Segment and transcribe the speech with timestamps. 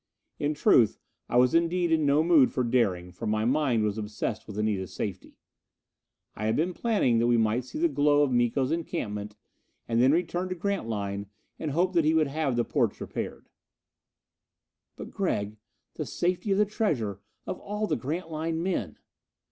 [0.39, 0.97] In truth,
[1.29, 4.91] I was indeed in no mood for daring, for my mind was obsessed with Anita's
[4.95, 5.37] safety.
[6.35, 9.35] I had been planning that we might see the glow of Miko's encampment,
[9.87, 11.27] and then return to Grantline
[11.59, 13.51] and hope that he would have the portes repaired.
[14.95, 15.57] "But Gregg
[15.93, 18.97] the safety of the treasure of all the Grantline men...."